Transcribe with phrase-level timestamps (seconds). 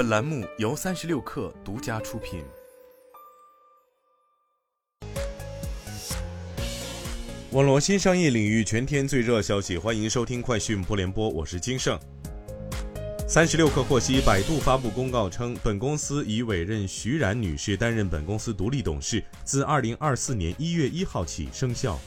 [0.00, 2.42] 本栏目由三十六氪独家出品。
[7.50, 12.00] 网络新商业领域全天最热消息，欢迎收听快讯不联播，我是金盛。
[13.28, 22.00] 三十六氪获悉，百度发布公告称，本公司已委任徐冉女士担任本公司独立董事，自二零二四年一月一号起生效。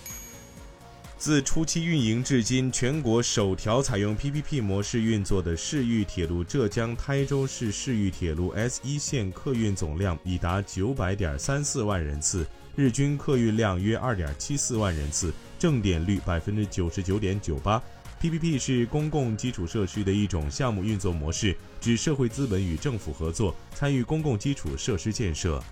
[1.24, 17.82] 自初期运营至今，全国首条采用 PPP 模式运作的市域铁路浙江台州市市域铁路 S 一线客运总量已达九百点三四万人次，日均客运量约二点七四万人次，正点率百分之九十九点九八。
[18.22, 25.64] PPP 是公共基础设施的一种项目运作模式，指社会资本与政府合作，参与公共基础设施建设。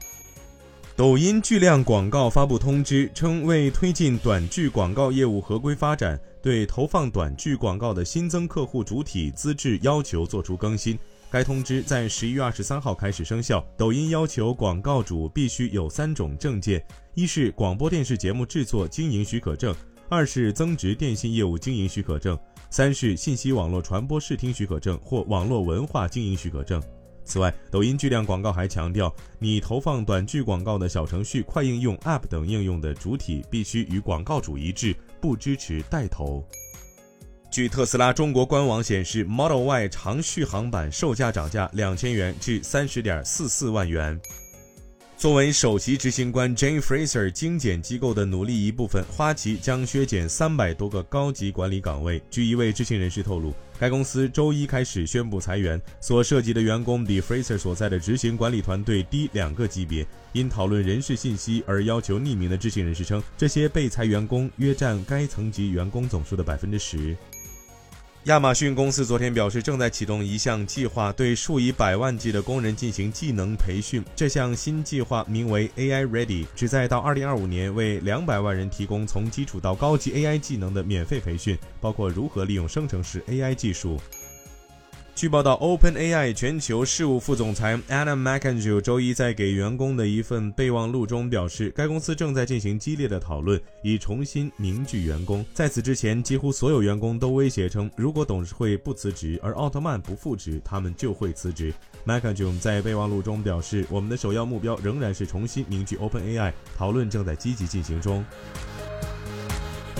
[1.02, 10.96] 抖音巨量广告发布通知称，为推进短剧广告业务合规发展，对投放短剧广告的新增客户主体资质要求作出更新。
[11.32, 13.66] 该通知在十一月二十三号开始生效。
[13.76, 16.85] 抖音要求广告主必须有三种证件：
[17.16, 19.74] 一是广播电视节目制作经营许可证；
[20.07, 22.38] 二是增值电信业务经营许可证；
[22.70, 26.79] 三是信息网络传播视听许可证或网络文化经营许可证。
[27.24, 36.46] 此外，抖音巨量广告还强调，拟投放短剧广告的小程序、快应用、App 等应用的主体必须与广告主一致，不支持带头。
[37.52, 44.20] 据特斯拉中国官网显示，Model Y 长续航版售价涨价两千元至三十点四四万元。
[45.22, 52.20] 作为首席执行官 Jane Fraser 精简机构的努力一部分，花旗将削减三百多个高级管理岗位。
[52.32, 60.04] 据一位知情人士透露，该公司周一开始宣布裁员，所涉及的员工比 Fraser 所在的执行管理团队低两个级别。
[60.34, 67.16] 因讨论人事信息而要求匿名的知情人士称，这些被裁员工约占该层级员工总数的百分之十。
[68.25, 74.06] 亚马逊公司昨天表示，正在启动一项计划，对数以百万计的工人进行技能培训。
[74.16, 84.00] 这项新计划名为 AI Ready，旨在到2025年为200万人提供从基础到高级 AI 技能的免费培训，包括如何利用生成式 AI 技术。
[85.21, 95.45] 据报道，OpenAI 全球事务副总裁 Adam McAndrew 周一在给员工的一份备忘录中表示，该公司正在进行激烈的讨论，以重新凝聚员工。
[95.53, 101.71] 在此之前，几乎所有员工都威胁称，如果董事会不辞职，而奥特曼不复职，他们就会辞职。
[102.03, 108.25] McAndrew 在备忘录中表示，我们的首要目标仍然是重新凝聚 OpenAI，讨论正在积极进行中。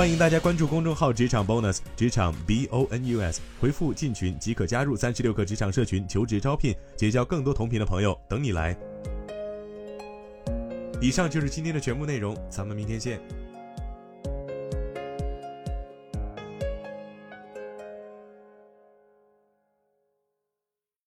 [0.02, 8.76] 欢迎大家关注公众号“职场 bonus”，职场 B O N U S，回复进群即可加入三十六个职场社群，求职招聘，结交更多同频的朋友，等你来。
[11.00, 13.22] 以上就是今天的全部内容，咱们明天见。